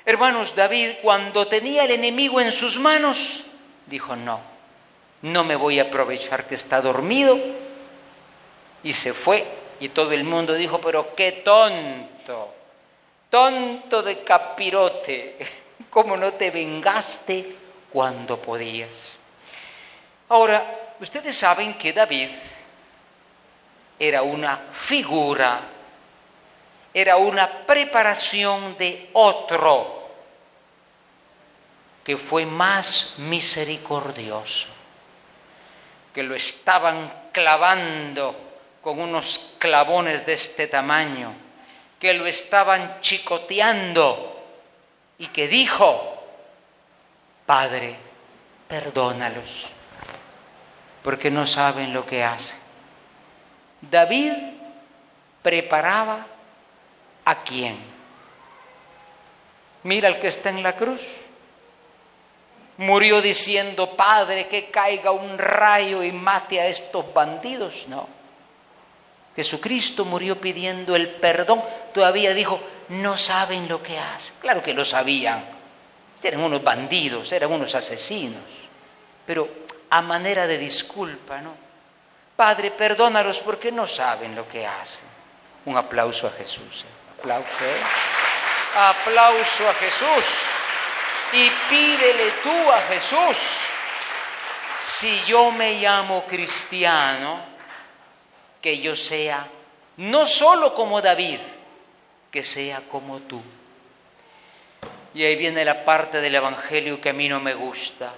Hermanos, 0.04 0.54
David 0.54 0.92
cuando 1.02 1.46
tenía 1.46 1.84
el 1.84 1.92
enemigo 1.92 2.40
en 2.40 2.52
sus 2.52 2.78
manos, 2.78 3.44
dijo, 3.86 4.16
no, 4.16 4.40
no 5.22 5.44
me 5.44 5.56
voy 5.56 5.78
a 5.78 5.84
aprovechar 5.84 6.46
que 6.46 6.54
está 6.54 6.80
dormido. 6.80 7.38
Y 8.82 8.92
se 8.92 9.12
fue 9.12 9.46
y 9.78 9.90
todo 9.90 10.12
el 10.12 10.24
mundo 10.24 10.54
dijo, 10.54 10.80
pero 10.80 11.14
qué 11.14 11.32
tonto, 11.32 12.54
tonto 13.28 14.02
de 14.02 14.22
capirote, 14.22 15.36
¿cómo 15.90 16.16
no 16.16 16.32
te 16.34 16.50
vengaste 16.50 17.56
cuando 17.92 18.38
podías? 18.38 19.16
Ahora, 20.28 20.80
Ustedes 21.00 21.34
saben 21.34 21.74
que 21.78 21.94
David 21.94 22.28
era 23.98 24.20
una 24.20 24.58
figura, 24.70 25.60
era 26.92 27.16
una 27.16 27.66
preparación 27.66 28.76
de 28.78 29.10
otro 29.12 30.00
que 32.04 32.16
fue 32.16 32.46
más 32.46 33.14
misericordioso, 33.18 34.68
que 36.12 36.22
lo 36.22 36.34
estaban 36.34 37.12
clavando 37.32 38.34
con 38.82 38.98
unos 39.00 39.52
clavones 39.58 40.24
de 40.26 40.32
este 40.32 40.66
tamaño, 40.66 41.32
que 42.00 42.14
lo 42.14 42.26
estaban 42.26 43.00
chicoteando 43.00 44.42
y 45.18 45.26
que 45.28 45.46
dijo, 45.46 46.24
Padre, 47.44 47.96
perdónalos, 48.66 49.66
porque 51.02 51.30
no 51.30 51.46
saben 51.46 51.92
lo 51.92 52.06
que 52.06 52.24
hacen. 52.24 52.58
David 53.82 54.32
preparaba 55.42 56.26
a 57.30 57.42
quién. 57.44 57.78
Mira 59.84 60.08
el 60.08 60.18
que 60.18 60.28
está 60.28 60.50
en 60.50 60.62
la 60.62 60.74
cruz. 60.74 61.00
Murió 62.78 63.22
diciendo, 63.22 63.94
Padre, 63.94 64.48
que 64.48 64.70
caiga 64.70 65.10
un 65.10 65.38
rayo 65.38 66.02
y 66.02 66.12
mate 66.12 66.60
a 66.60 66.66
estos 66.66 67.12
bandidos. 67.12 67.86
No. 67.88 68.08
Jesucristo 69.36 70.04
murió 70.04 70.40
pidiendo 70.40 70.96
el 70.96 71.08
perdón. 71.08 71.62
Todavía 71.94 72.34
dijo, 72.34 72.60
no 72.88 73.16
saben 73.16 73.68
lo 73.68 73.82
que 73.82 73.98
hacen. 73.98 74.34
Claro 74.40 74.62
que 74.62 74.74
lo 74.74 74.84
sabían. 74.84 75.44
Eran 76.22 76.40
unos 76.40 76.62
bandidos, 76.62 77.30
eran 77.32 77.52
unos 77.52 77.74
asesinos. 77.74 78.42
Pero 79.24 79.48
a 79.88 80.02
manera 80.02 80.46
de 80.46 80.58
disculpa, 80.58 81.40
¿no? 81.40 81.54
Padre, 82.34 82.70
perdónalos 82.70 83.40
porque 83.40 83.70
no 83.70 83.86
saben 83.86 84.34
lo 84.34 84.48
que 84.48 84.66
hacen. 84.66 85.04
Un 85.66 85.76
aplauso 85.76 86.26
a 86.26 86.30
Jesús. 86.30 86.84
Aplauso. 87.20 87.48
Aplauso 88.74 89.68
a 89.68 89.74
Jesús. 89.74 90.24
Y 91.32 91.50
pídele 91.68 92.32
tú 92.42 92.72
a 92.72 92.80
Jesús, 92.88 93.36
si 94.80 95.22
yo 95.26 95.52
me 95.52 95.74
llamo 95.74 96.24
cristiano, 96.24 97.40
que 98.60 98.80
yo 98.80 98.96
sea 98.96 99.46
no 99.98 100.26
solo 100.26 100.74
como 100.74 101.02
David, 101.02 101.40
que 102.30 102.42
sea 102.42 102.82
como 102.90 103.18
tú. 103.20 103.42
Y 105.12 105.24
ahí 105.24 105.36
viene 105.36 105.62
la 105.62 105.84
parte 105.84 106.22
del 106.22 106.34
Evangelio 106.34 107.00
que 107.00 107.10
a 107.10 107.12
mí 107.12 107.28
no 107.28 107.38
me 107.38 107.52
gusta. 107.52 108.14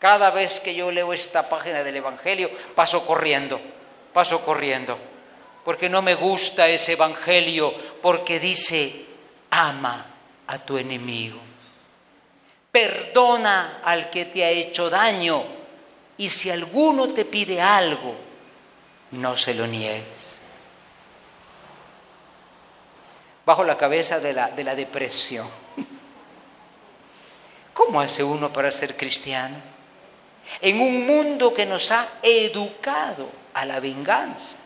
Cada 0.00 0.30
vez 0.30 0.58
que 0.58 0.74
yo 0.74 0.90
leo 0.90 1.12
esta 1.12 1.48
página 1.48 1.84
del 1.84 1.96
Evangelio, 1.96 2.50
paso 2.74 3.06
corriendo, 3.06 3.60
paso 4.12 4.44
corriendo, 4.44 4.98
porque 5.64 5.88
no 5.88 6.02
me 6.02 6.14
gusta 6.14 6.68
ese 6.68 6.92
Evangelio, 6.92 7.74
porque 8.02 8.38
dice, 8.38 9.06
ama 9.50 10.06
a 10.46 10.58
tu 10.58 10.76
enemigo, 10.76 11.38
perdona 12.70 13.80
al 13.82 14.10
que 14.10 14.26
te 14.26 14.44
ha 14.44 14.50
hecho 14.50 14.90
daño, 14.90 15.44
y 16.16 16.28
si 16.28 16.50
alguno 16.50 17.08
te 17.08 17.24
pide 17.24 17.60
algo, 17.60 18.14
no 19.12 19.36
se 19.36 19.54
lo 19.54 19.66
niegues. 19.66 20.04
Bajo 23.46 23.64
la 23.64 23.76
cabeza 23.76 24.20
de 24.20 24.32
la, 24.32 24.48
de 24.50 24.64
la 24.64 24.74
depresión. 24.74 25.48
¿Cómo 27.74 28.00
hace 28.00 28.22
uno 28.22 28.52
para 28.52 28.70
ser 28.70 28.96
cristiano? 28.96 29.56
En 30.60 30.80
un 30.80 31.06
mundo 31.06 31.52
que 31.52 31.66
nos 31.66 31.90
ha 31.90 32.08
educado 32.22 33.28
a 33.52 33.64
la 33.64 33.80
venganza. 33.80 34.56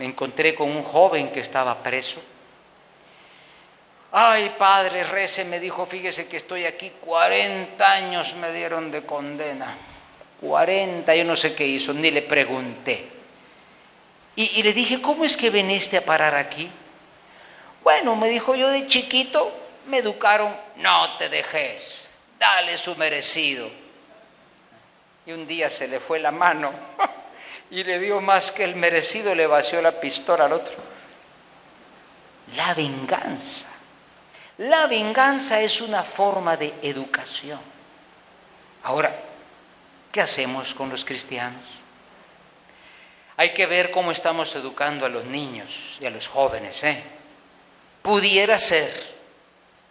Me 0.00 0.06
encontré 0.06 0.54
con 0.54 0.70
un 0.70 0.82
joven 0.82 1.30
que 1.30 1.40
estaba 1.40 1.82
preso. 1.82 2.22
Ay, 4.12 4.54
padre, 4.56 5.04
rece, 5.04 5.44
me 5.44 5.60
dijo, 5.60 5.84
fíjese 5.84 6.26
que 6.26 6.38
estoy 6.38 6.64
aquí, 6.64 6.90
40 7.02 7.92
años 7.92 8.34
me 8.36 8.50
dieron 8.50 8.90
de 8.90 9.04
condena. 9.04 9.76
40, 10.40 11.14
yo 11.14 11.24
no 11.26 11.36
sé 11.36 11.54
qué 11.54 11.66
hizo, 11.66 11.92
ni 11.92 12.10
le 12.10 12.22
pregunté. 12.22 13.10
Y, 14.36 14.60
y 14.60 14.62
le 14.62 14.72
dije, 14.72 15.02
¿cómo 15.02 15.26
es 15.26 15.36
que 15.36 15.50
viniste 15.50 15.98
a 15.98 16.04
parar 16.06 16.34
aquí? 16.34 16.70
Bueno, 17.84 18.16
me 18.16 18.30
dijo 18.30 18.54
yo 18.54 18.70
de 18.70 18.86
chiquito, 18.86 19.52
me 19.84 19.98
educaron, 19.98 20.56
no 20.76 21.18
te 21.18 21.28
dejes, 21.28 22.08
dale 22.38 22.78
su 22.78 22.96
merecido. 22.96 23.68
Y 25.26 25.32
un 25.32 25.46
día 25.46 25.68
se 25.68 25.86
le 25.86 26.00
fue 26.00 26.18
la 26.20 26.30
mano 26.30 26.72
y 27.70 27.84
le 27.84 27.98
dio 27.98 28.20
más 28.20 28.50
que 28.50 28.64
el 28.64 28.74
merecido, 28.74 29.34
le 29.34 29.46
vació 29.46 29.80
la 29.80 30.00
pistola 30.00 30.46
al 30.46 30.52
otro. 30.52 30.74
La 32.56 32.74
venganza. 32.74 33.66
La 34.58 34.86
venganza 34.88 35.60
es 35.60 35.80
una 35.80 36.02
forma 36.02 36.56
de 36.56 36.74
educación. 36.82 37.60
Ahora, 38.82 39.14
¿qué 40.10 40.20
hacemos 40.20 40.74
con 40.74 40.90
los 40.90 41.04
cristianos? 41.04 41.62
Hay 43.36 43.54
que 43.54 43.66
ver 43.66 43.90
cómo 43.90 44.10
estamos 44.10 44.54
educando 44.54 45.06
a 45.06 45.08
los 45.08 45.24
niños 45.24 45.96
y 46.00 46.06
a 46.06 46.10
los 46.10 46.28
jóvenes. 46.28 46.82
¿eh? 46.82 47.02
Pudiera 48.02 48.58
ser 48.58 48.90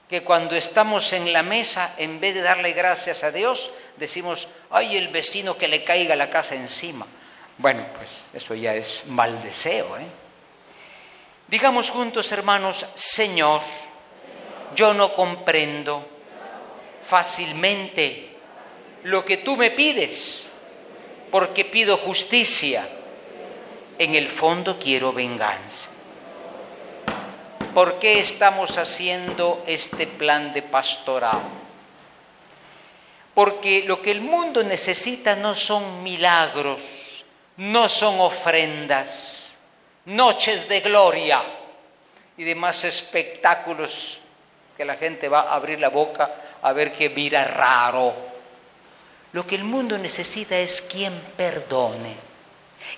que 0.09 0.23
cuando 0.23 0.55
estamos 0.55 1.13
en 1.13 1.31
la 1.31 1.43
mesa, 1.43 1.93
en 1.97 2.19
vez 2.19 2.35
de 2.35 2.41
darle 2.41 2.73
gracias 2.73 3.23
a 3.23 3.31
Dios, 3.31 3.71
decimos, 3.97 4.49
ay, 4.69 4.97
el 4.97 5.07
vecino 5.07 5.57
que 5.57 5.67
le 5.67 5.83
caiga 5.83 6.15
la 6.15 6.29
casa 6.29 6.55
encima. 6.55 7.07
Bueno, 7.59 7.85
pues 7.93 8.09
eso 8.33 8.55
ya 8.55 8.73
es 8.73 9.03
mal 9.05 9.43
deseo. 9.43 9.97
¿eh? 9.97 10.07
Digamos 11.49 11.89
juntos, 11.89 12.31
hermanos, 12.31 12.85
Señor, 12.95 13.59
yo 14.73 14.93
no 14.93 15.13
comprendo 15.13 16.07
fácilmente 17.05 18.29
lo 19.03 19.25
que 19.25 19.37
tú 19.37 19.57
me 19.57 19.71
pides, 19.71 20.49
porque 21.29 21.65
pido 21.65 21.97
justicia. 21.97 22.87
En 23.97 24.15
el 24.15 24.29
fondo 24.29 24.79
quiero 24.79 25.11
venganza. 25.11 25.89
¿Por 27.73 27.99
qué 27.99 28.21
estamos 28.21 28.77
haciendo 28.77 29.65
este 29.67 30.07
plan 30.07 30.53
de 30.53 30.61
pastoral? 30.61 31.41
Porque 33.33 33.83
lo 33.85 34.01
que 34.01 34.11
el 34.11 34.21
mundo 34.21 34.63
necesita 34.63 35.35
no 35.35 35.53
son 35.55 36.01
milagros, 36.01 36.98
no 37.59 37.89
son 37.89 38.21
ofrendas, 38.21 39.49
noches 40.05 40.67
de 40.69 40.79
gloria 40.79 41.43
y 42.37 42.43
demás 42.45 42.85
espectáculos 42.85 44.19
que 44.77 44.85
la 44.85 44.95
gente 44.95 45.27
va 45.27 45.41
a 45.41 45.55
abrir 45.55 45.77
la 45.77 45.89
boca 45.89 46.35
a 46.61 46.71
ver 46.71 46.93
qué 46.93 47.09
mira 47.09 47.43
raro. 47.43 48.15
Lo 49.33 49.45
que 49.45 49.55
el 49.55 49.65
mundo 49.65 49.97
necesita 49.97 50.57
es 50.57 50.81
quien 50.81 51.19
perdone 51.35 52.15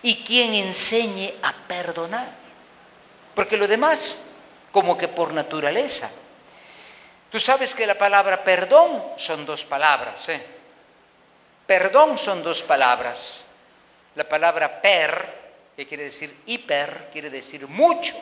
y 0.03 0.23
quien 0.23 0.53
enseñe 0.53 1.33
a 1.41 1.53
perdonar. 1.67 2.29
Porque 3.33 3.57
lo 3.57 3.67
demás 3.67 4.19
como 4.71 4.95
que 4.95 5.07
por 5.07 5.33
naturaleza. 5.33 6.11
Tú 7.31 7.39
sabes 7.39 7.73
que 7.73 7.87
la 7.87 7.97
palabra 7.97 8.43
perdón 8.43 9.03
son 9.17 9.43
dos 9.43 9.65
palabras. 9.65 10.29
¿eh? 10.29 10.45
Perdón 11.65 12.19
son 12.19 12.43
dos 12.43 12.61
palabras. 12.61 13.45
La 14.15 14.27
palabra 14.27 14.81
per, 14.81 15.41
que 15.75 15.87
quiere 15.87 16.05
decir 16.05 16.35
hiper, 16.45 17.09
quiere 17.11 17.29
decir 17.29 17.67
mucho. 17.67 18.15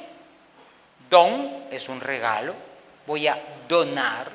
Don 1.10 1.66
es 1.72 1.90
un 1.90 2.00
regalo. 2.00 2.54
Voy 3.08 3.28
a 3.28 3.42
donar. 3.68 4.28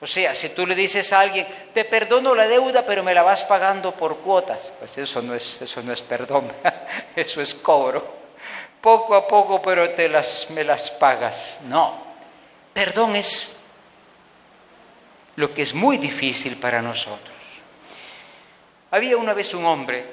O 0.00 0.06
sea, 0.06 0.34
si 0.34 0.48
tú 0.48 0.66
le 0.66 0.74
dices 0.74 1.12
a 1.12 1.20
alguien, 1.20 1.46
te 1.72 1.84
perdono 1.84 2.34
la 2.34 2.48
deuda, 2.48 2.84
pero 2.84 3.04
me 3.04 3.14
la 3.14 3.22
vas 3.22 3.44
pagando 3.44 3.92
por 3.92 4.18
cuotas, 4.18 4.72
pues 4.80 4.98
eso 4.98 5.22
no 5.22 5.32
es, 5.32 5.62
eso 5.62 5.80
no 5.80 5.92
es 5.92 6.02
perdón, 6.02 6.52
eso 7.14 7.40
es 7.40 7.54
cobro 7.54 8.22
poco 8.82 9.14
a 9.14 9.26
poco, 9.26 9.62
pero 9.62 9.88
te 9.90 10.08
las, 10.08 10.50
me 10.50 10.64
las 10.64 10.90
pagas. 10.90 11.60
No, 11.66 11.96
perdón 12.74 13.16
es 13.16 13.56
lo 15.36 15.54
que 15.54 15.62
es 15.62 15.72
muy 15.72 15.96
difícil 15.96 16.56
para 16.56 16.82
nosotros. 16.82 17.32
Había 18.90 19.16
una 19.16 19.32
vez 19.32 19.54
un 19.54 19.64
hombre 19.64 20.04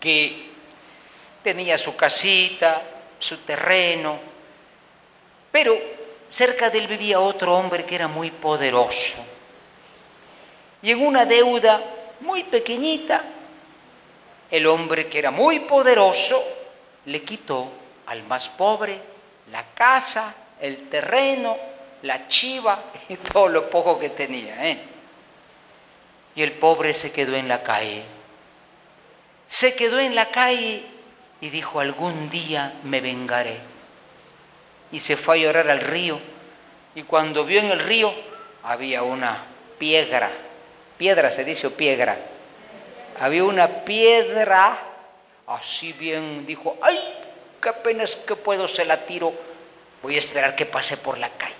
que 0.00 0.50
tenía 1.42 1.78
su 1.78 1.94
casita, 1.96 2.82
su 3.18 3.38
terreno, 3.38 4.18
pero 5.50 5.78
cerca 6.30 6.70
de 6.70 6.78
él 6.78 6.86
vivía 6.86 7.20
otro 7.20 7.56
hombre 7.56 7.84
que 7.84 7.94
era 7.94 8.08
muy 8.08 8.30
poderoso. 8.30 9.16
Y 10.82 10.90
en 10.90 11.04
una 11.04 11.24
deuda 11.24 11.82
muy 12.20 12.44
pequeñita, 12.44 13.24
el 14.50 14.66
hombre 14.66 15.08
que 15.08 15.18
era 15.18 15.30
muy 15.30 15.60
poderoso 15.60 16.42
le 17.06 17.22
quitó 17.22 17.70
al 18.06 18.22
más 18.24 18.48
pobre 18.48 19.00
la 19.50 19.64
casa, 19.74 20.34
el 20.60 20.88
terreno, 20.88 21.56
la 22.02 22.28
chiva 22.28 22.84
y 23.08 23.16
todo 23.32 23.48
lo 23.48 23.70
poco 23.70 23.98
que 23.98 24.10
tenía. 24.10 24.68
¿eh? 24.68 24.78
Y 26.34 26.42
el 26.42 26.52
pobre 26.52 26.94
se 26.94 27.12
quedó 27.12 27.34
en 27.36 27.48
la 27.48 27.62
calle. 27.62 28.02
Se 29.48 29.74
quedó 29.74 30.00
en 30.00 30.14
la 30.14 30.30
calle 30.30 30.84
y 31.40 31.50
dijo, 31.50 31.80
algún 31.80 32.30
día 32.30 32.74
me 32.82 33.00
vengaré. 33.00 33.58
Y 34.92 35.00
se 35.00 35.16
fue 35.16 35.36
a 35.36 35.42
llorar 35.42 35.70
al 35.70 35.80
río. 35.80 36.18
Y 36.94 37.02
cuando 37.02 37.44
vio 37.44 37.60
en 37.60 37.70
el 37.70 37.80
río, 37.80 38.12
había 38.62 39.02
una 39.02 39.44
piedra. 39.78 40.30
Piedra 40.96 41.30
se 41.30 41.44
dice 41.44 41.66
o 41.66 41.70
piedra. 41.70 42.16
Había 43.20 43.44
una 43.44 43.68
piedra, 43.84 44.78
así 45.46 45.92
bien, 45.92 46.46
dijo, 46.46 46.78
ay, 46.82 46.98
qué 47.62 47.68
apenas 47.68 48.16
que 48.16 48.36
puedo, 48.36 48.66
se 48.68 48.84
la 48.84 49.06
tiro. 49.06 49.32
Voy 50.02 50.16
a 50.16 50.18
esperar 50.18 50.54
que 50.54 50.66
pase 50.66 50.96
por 50.96 51.18
la 51.18 51.30
calle. 51.30 51.54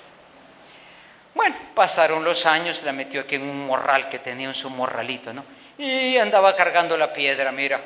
Bueno, 1.35 1.55
pasaron 1.75 2.25
los 2.25 2.46
años, 2.46 2.83
la 2.83 2.92
metió 2.92 3.20
aquí 3.20 3.35
en 3.35 3.42
un 3.42 3.66
morral 3.66 4.09
que 4.09 4.18
tenía 4.18 4.49
en 4.49 4.55
su 4.55 4.70
morralito, 4.70 5.33
¿no? 5.33 5.44
Y 5.79 6.17
andaba 6.17 6.55
cargando 6.55 6.97
la 6.97 7.12
piedra, 7.12 7.53
mira. 7.53 7.81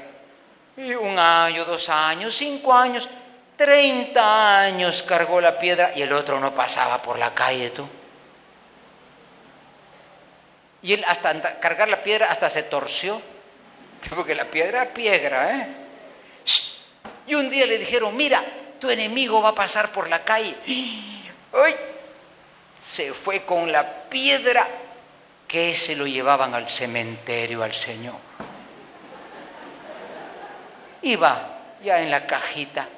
Y 0.77 0.95
un 0.95 1.19
año, 1.19 1.65
dos 1.65 1.89
años, 1.89 2.35
cinco 2.37 2.73
años, 2.73 3.09
treinta 3.57 4.61
años 4.61 5.03
cargó 5.03 5.41
la 5.41 5.59
piedra 5.59 5.93
y 5.95 6.03
el 6.03 6.13
otro 6.13 6.39
no 6.39 6.55
pasaba 6.55 7.03
por 7.03 7.19
la 7.19 7.35
calle, 7.35 7.71
tú. 7.71 7.87
Y 10.83 10.95
él 10.95 11.05
hasta 11.07 11.59
cargar 11.61 11.89
la 11.89 12.03
piedra 12.03 12.31
hasta 12.31 12.49
se 12.49 12.63
torció, 12.63 13.21
porque 14.11 14.35
la 14.35 14.45
piedra 14.45 14.85
es 14.85 14.89
piedra, 14.91 15.57
¿eh? 15.57 15.69
Y 17.27 17.35
un 17.35 17.51
día 17.51 17.67
le 17.67 17.79
dijeron, 17.79 18.17
mira, 18.17 18.43
tu 18.81 18.89
enemigo 18.89 19.43
va 19.43 19.51
a 19.51 19.55
pasar 19.55 19.93
por 19.93 20.09
la 20.09 20.25
calle. 20.25 20.57
¡Ay! 21.53 21.77
se 22.91 23.13
fue 23.13 23.43
con 23.45 23.71
la 23.71 23.87
piedra 24.09 24.67
que 25.51 25.75
se 25.75 25.97
lo 25.97 26.07
llevaban 26.07 26.55
al 26.55 26.69
cementerio 26.69 27.65
al 27.65 27.75
Señor. 27.75 28.15
Iba 31.03 31.59
ya 31.83 32.01
en 32.01 32.09
la 32.09 32.25
cajita. 32.25 32.89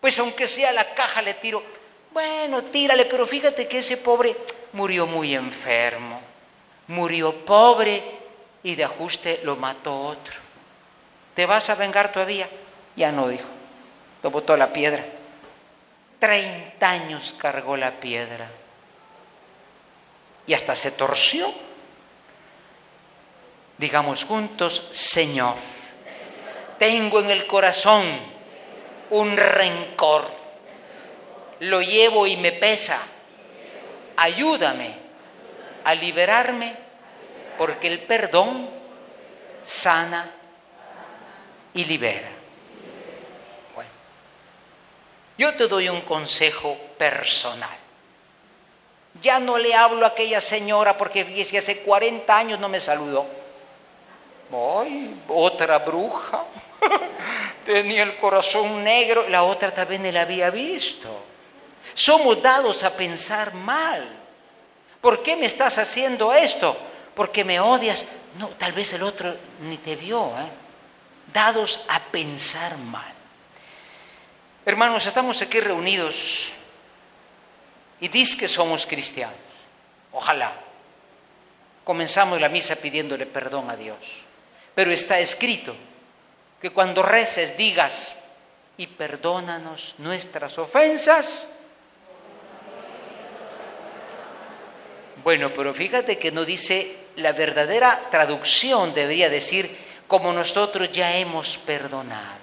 Pues 0.00 0.18
aunque 0.18 0.48
sea 0.48 0.72
la 0.72 0.94
caja 0.94 1.22
le 1.22 1.34
tiro, 1.34 1.62
bueno, 2.10 2.64
tírale, 2.64 3.04
pero 3.04 3.24
fíjate 3.24 3.68
que 3.68 3.78
ese 3.78 3.98
pobre 3.98 4.36
murió 4.72 5.06
muy 5.06 5.36
enfermo, 5.36 6.22
murió 6.88 7.44
pobre 7.44 8.02
y 8.64 8.74
de 8.74 8.82
ajuste 8.82 9.42
lo 9.44 9.54
mató 9.54 9.96
otro. 9.96 10.40
¿Te 11.36 11.46
vas 11.46 11.70
a 11.70 11.76
vengar 11.76 12.10
todavía? 12.10 12.48
Ya 12.96 13.12
no 13.12 13.28
dijo, 13.28 13.46
lo 14.24 14.30
botó 14.32 14.56
la 14.56 14.72
piedra. 14.72 15.06
Treinta 16.18 16.90
años 16.90 17.32
cargó 17.38 17.76
la 17.76 17.92
piedra 17.92 18.50
y 20.48 20.54
hasta 20.54 20.74
se 20.74 20.90
torció. 20.92 21.52
Digamos 23.76 24.24
juntos, 24.24 24.88
Señor, 24.90 25.54
tengo 26.78 27.20
en 27.20 27.30
el 27.30 27.46
corazón 27.46 28.04
un 29.10 29.36
rencor, 29.36 30.28
lo 31.60 31.80
llevo 31.80 32.26
y 32.26 32.36
me 32.36 32.52
pesa, 32.52 33.00
ayúdame 34.16 34.94
a 35.84 35.94
liberarme 35.94 36.74
porque 37.56 37.86
el 37.86 38.00
perdón 38.00 38.70
sana 39.62 40.32
y 41.74 41.84
libera. 41.84 42.30
Yo 45.36 45.54
te 45.54 45.68
doy 45.68 45.88
un 45.88 46.00
consejo 46.00 46.76
personal. 46.98 47.87
Ya 49.22 49.40
no 49.40 49.58
le 49.58 49.74
hablo 49.74 50.04
a 50.04 50.10
aquella 50.10 50.40
señora 50.40 50.96
porque 50.96 51.24
fíjese, 51.24 51.58
hace 51.58 51.78
40 51.80 52.36
años 52.36 52.60
no 52.60 52.68
me 52.68 52.80
saludó. 52.80 53.26
Ay, 54.52 55.20
otra 55.28 55.78
bruja. 55.78 56.44
Tenía 57.64 58.02
el 58.02 58.16
corazón 58.16 58.82
negro, 58.82 59.28
la 59.28 59.42
otra 59.42 59.74
también 59.74 60.02
vez 60.02 60.14
la 60.14 60.22
había 60.22 60.50
visto. 60.50 61.08
Somos 61.94 62.40
dados 62.40 62.84
a 62.84 62.96
pensar 62.96 63.52
mal. 63.54 64.08
¿Por 65.00 65.22
qué 65.22 65.36
me 65.36 65.46
estás 65.46 65.78
haciendo 65.78 66.32
esto? 66.32 66.76
Porque 67.14 67.44
me 67.44 67.60
odias. 67.60 68.06
No, 68.38 68.48
tal 68.50 68.72
vez 68.72 68.92
el 68.92 69.02
otro 69.02 69.36
ni 69.62 69.76
te 69.78 69.96
vio. 69.96 70.28
¿eh? 70.28 70.48
Dados 71.32 71.80
a 71.88 72.00
pensar 72.00 72.78
mal. 72.78 73.12
Hermanos, 74.64 75.06
estamos 75.06 75.40
aquí 75.42 75.60
reunidos 75.60 76.52
y 78.00 78.08
dis 78.08 78.36
que 78.36 78.48
somos 78.48 78.86
cristianos. 78.86 79.36
Ojalá. 80.12 80.52
Comenzamos 81.84 82.40
la 82.40 82.48
misa 82.48 82.76
pidiéndole 82.76 83.26
perdón 83.26 83.70
a 83.70 83.76
Dios. 83.76 83.98
Pero 84.74 84.90
está 84.90 85.18
escrito 85.18 85.74
que 86.60 86.70
cuando 86.70 87.02
reces 87.02 87.56
digas, 87.56 88.16
y 88.78 88.86
perdónanos 88.86 89.96
nuestras 89.98 90.56
ofensas. 90.56 91.48
Bueno, 95.22 95.52
pero 95.52 95.74
fíjate 95.74 96.16
que 96.16 96.30
no 96.30 96.44
dice 96.44 96.96
la 97.16 97.32
verdadera 97.32 98.08
traducción, 98.10 98.94
debería 98.94 99.28
decir, 99.28 99.76
como 100.06 100.32
nosotros 100.32 100.92
ya 100.92 101.16
hemos 101.16 101.58
perdonado. 101.58 102.38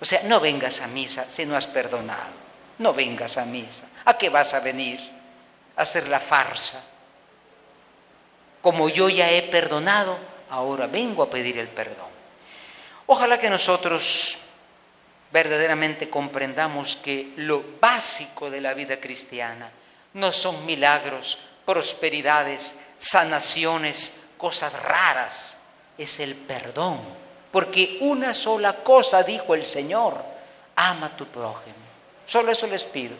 O 0.00 0.04
sea, 0.04 0.22
no 0.22 0.40
vengas 0.40 0.80
a 0.80 0.86
misa 0.86 1.26
si 1.28 1.44
no 1.44 1.56
has 1.56 1.66
perdonado. 1.66 2.40
No 2.78 2.94
vengas 2.94 3.36
a 3.36 3.44
misa. 3.44 3.84
¿A 4.04 4.16
qué 4.16 4.28
vas 4.28 4.54
a 4.54 4.60
venir? 4.60 5.00
A 5.76 5.82
hacer 5.82 6.08
la 6.08 6.20
farsa. 6.20 6.82
Como 8.62 8.88
yo 8.88 9.08
ya 9.08 9.30
he 9.30 9.42
perdonado, 9.42 10.18
ahora 10.50 10.86
vengo 10.86 11.22
a 11.22 11.30
pedir 11.30 11.58
el 11.58 11.68
perdón. 11.68 12.08
Ojalá 13.06 13.38
que 13.38 13.50
nosotros 13.50 14.38
verdaderamente 15.32 16.10
comprendamos 16.10 16.96
que 16.96 17.32
lo 17.36 17.64
básico 17.80 18.50
de 18.50 18.60
la 18.60 18.74
vida 18.74 19.00
cristiana 19.00 19.70
no 20.14 20.32
son 20.32 20.66
milagros, 20.66 21.38
prosperidades, 21.64 22.74
sanaciones, 22.98 24.12
cosas 24.36 24.72
raras, 24.74 25.56
es 25.96 26.20
el 26.20 26.34
perdón 26.34 27.20
porque 27.50 27.98
una 28.00 28.34
sola 28.34 28.76
cosa 28.76 29.22
dijo 29.22 29.54
el 29.54 29.62
Señor, 29.62 30.22
ama 30.76 31.06
a 31.06 31.16
tu 31.16 31.26
prójimo. 31.26 31.74
Solo 32.26 32.52
eso 32.52 32.66
les 32.66 32.84
pido. 32.84 33.16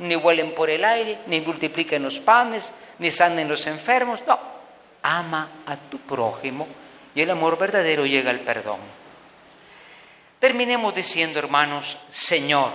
Ni 0.00 0.16
vuelen 0.16 0.54
por 0.54 0.68
el 0.68 0.84
aire, 0.84 1.18
ni 1.26 1.40
multipliquen 1.40 2.02
los 2.02 2.18
panes, 2.18 2.72
ni 2.98 3.10
sanen 3.12 3.48
los 3.48 3.66
enfermos. 3.66 4.20
No, 4.26 4.38
ama 5.02 5.62
a 5.66 5.76
tu 5.76 5.98
prójimo 5.98 6.66
y 7.14 7.20
el 7.20 7.30
amor 7.30 7.56
verdadero 7.56 8.04
llega 8.04 8.30
al 8.30 8.40
perdón. 8.40 8.80
Terminemos 10.38 10.94
diciendo, 10.94 11.38
hermanos, 11.38 11.96
Señor, 12.10 12.72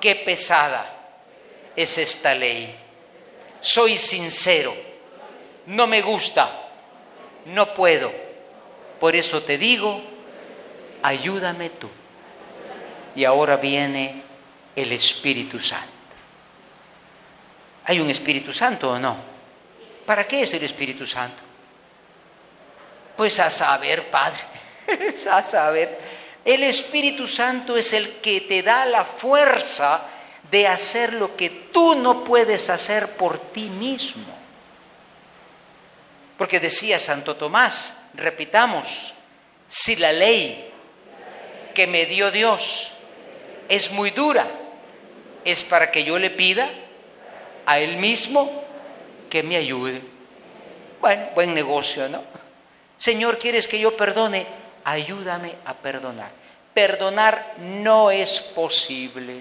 qué 0.00 0.16
pesada 0.16 0.94
es 1.74 1.98
esta 1.98 2.34
ley. 2.34 2.76
Soy 3.60 3.96
sincero, 3.96 4.74
no 5.66 5.86
me 5.86 6.02
gusta, 6.02 6.50
no 7.46 7.74
puedo 7.74 8.28
por 8.98 9.14
eso 9.14 9.42
te 9.42 9.58
digo, 9.58 10.02
ayúdame 11.02 11.70
tú. 11.70 11.88
Y 13.14 13.24
ahora 13.24 13.56
viene 13.56 14.22
el 14.74 14.92
Espíritu 14.92 15.60
Santo. 15.60 15.97
¿Hay 17.88 18.00
un 18.00 18.10
Espíritu 18.10 18.52
Santo 18.52 18.92
o 18.92 18.98
no? 18.98 19.16
¿Para 20.04 20.26
qué 20.28 20.42
es 20.42 20.52
el 20.52 20.62
Espíritu 20.62 21.06
Santo? 21.06 21.42
Pues 23.16 23.40
a 23.40 23.48
saber, 23.48 24.10
Padre, 24.10 24.40
a 25.30 25.42
saber. 25.42 25.98
El 26.44 26.64
Espíritu 26.64 27.26
Santo 27.26 27.78
es 27.78 27.94
el 27.94 28.16
que 28.20 28.42
te 28.42 28.62
da 28.62 28.84
la 28.84 29.06
fuerza 29.06 30.02
de 30.50 30.66
hacer 30.66 31.14
lo 31.14 31.34
que 31.34 31.48
tú 31.72 31.94
no 31.94 32.24
puedes 32.24 32.68
hacer 32.68 33.16
por 33.16 33.38
ti 33.52 33.70
mismo. 33.70 34.36
Porque 36.36 36.60
decía 36.60 37.00
Santo 37.00 37.36
Tomás, 37.36 37.94
repitamos, 38.12 39.14
si 39.66 39.96
la 39.96 40.12
ley 40.12 40.70
que 41.74 41.86
me 41.86 42.04
dio 42.04 42.30
Dios 42.30 42.90
es 43.66 43.90
muy 43.90 44.10
dura, 44.10 44.46
es 45.42 45.64
para 45.64 45.90
que 45.90 46.04
yo 46.04 46.18
le 46.18 46.28
pida 46.28 46.68
a 47.68 47.78
Él 47.80 47.98
mismo 47.98 48.64
que 49.28 49.42
me 49.42 49.58
ayude. 49.58 50.00
Bueno, 51.02 51.28
buen 51.34 51.52
negocio, 51.52 52.08
¿no? 52.08 52.24
Señor, 52.96 53.36
¿quieres 53.36 53.68
que 53.68 53.78
yo 53.78 53.94
perdone? 53.94 54.46
Ayúdame 54.84 55.54
a 55.66 55.74
perdonar. 55.74 56.30
Perdonar 56.72 57.56
no 57.58 58.10
es 58.10 58.40
posible. 58.40 59.40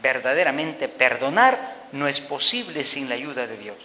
Verdaderamente 0.00 0.88
perdonar 0.88 1.88
no 1.92 2.08
es 2.08 2.22
posible 2.22 2.82
sin 2.82 3.10
la 3.10 3.16
ayuda 3.16 3.46
de 3.46 3.58
Dios. 3.58 3.76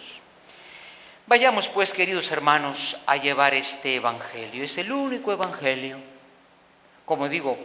Vayamos 1.26 1.68
pues, 1.68 1.92
queridos 1.92 2.32
hermanos, 2.32 2.96
a 3.04 3.18
llevar 3.18 3.52
este 3.52 3.96
Evangelio. 3.96 4.64
Es 4.64 4.78
el 4.78 4.90
único 4.90 5.32
Evangelio. 5.32 5.98
Como 7.04 7.28
digo, 7.28 7.58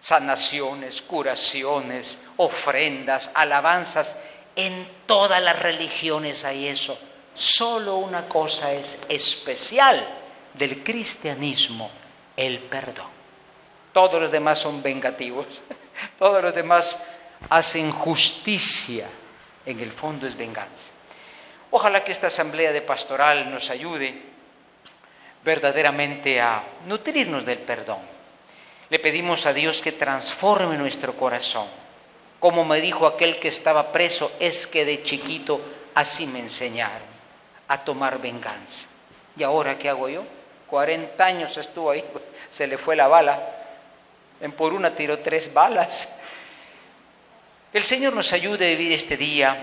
sanaciones, 0.00 1.02
curaciones, 1.02 2.20
ofrendas, 2.36 3.28
alabanzas. 3.34 4.14
En 4.60 4.86
todas 5.06 5.40
las 5.40 5.58
religiones 5.58 6.44
hay 6.44 6.66
eso. 6.66 6.98
Solo 7.34 7.96
una 7.96 8.28
cosa 8.28 8.70
es 8.70 8.98
especial 9.08 10.06
del 10.52 10.84
cristianismo, 10.84 11.90
el 12.36 12.58
perdón. 12.58 13.06
Todos 13.94 14.20
los 14.20 14.30
demás 14.30 14.58
son 14.58 14.82
vengativos, 14.82 15.46
todos 16.18 16.42
los 16.42 16.54
demás 16.54 17.02
hacen 17.48 17.90
justicia, 17.90 19.08
en 19.64 19.80
el 19.80 19.92
fondo 19.92 20.26
es 20.26 20.36
venganza. 20.36 20.84
Ojalá 21.70 22.04
que 22.04 22.12
esta 22.12 22.26
asamblea 22.26 22.70
de 22.70 22.82
pastoral 22.82 23.50
nos 23.50 23.70
ayude 23.70 24.24
verdaderamente 25.42 26.38
a 26.38 26.62
nutrirnos 26.86 27.46
del 27.46 27.60
perdón. 27.60 28.00
Le 28.90 28.98
pedimos 28.98 29.46
a 29.46 29.54
Dios 29.54 29.80
que 29.80 29.92
transforme 29.92 30.76
nuestro 30.76 31.16
corazón. 31.16 31.68
Como 32.40 32.64
me 32.64 32.80
dijo 32.80 33.06
aquel 33.06 33.38
que 33.38 33.48
estaba 33.48 33.92
preso, 33.92 34.32
es 34.40 34.66
que 34.66 34.86
de 34.86 35.02
chiquito 35.04 35.60
así 35.94 36.26
me 36.26 36.40
enseñaron 36.40 37.08
a 37.68 37.84
tomar 37.84 38.18
venganza. 38.18 38.88
¿Y 39.36 39.42
ahora 39.42 39.78
qué 39.78 39.90
hago 39.90 40.08
yo? 40.08 40.24
40 40.66 41.22
años 41.22 41.56
estuvo 41.58 41.90
ahí, 41.90 42.02
se 42.50 42.66
le 42.66 42.78
fue 42.78 42.96
la 42.96 43.08
bala. 43.08 43.38
En 44.40 44.52
por 44.52 44.72
una 44.72 44.94
tiró 44.94 45.18
tres 45.18 45.52
balas. 45.52 46.08
El 47.74 47.84
Señor 47.84 48.14
nos 48.14 48.32
ayude 48.32 48.66
a 48.66 48.70
vivir 48.70 48.92
este 48.92 49.16
día 49.16 49.62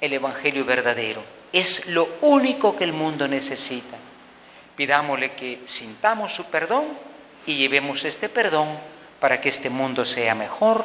el 0.00 0.12
Evangelio 0.12 0.64
verdadero. 0.64 1.22
Es 1.52 1.86
lo 1.86 2.06
único 2.20 2.76
que 2.76 2.84
el 2.84 2.92
mundo 2.92 3.26
necesita. 3.26 3.96
Pidámosle 4.76 5.32
que 5.32 5.60
sintamos 5.64 6.34
su 6.34 6.44
perdón 6.44 6.84
y 7.46 7.56
llevemos 7.56 8.04
este 8.04 8.28
perdón 8.28 8.68
para 9.20 9.40
que 9.40 9.48
este 9.48 9.70
mundo 9.70 10.04
sea 10.04 10.34
mejor 10.34 10.84